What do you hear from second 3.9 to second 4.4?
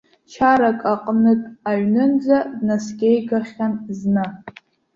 зны.